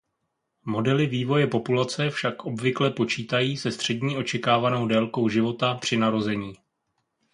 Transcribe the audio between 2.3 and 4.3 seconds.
obvykle počítají se střední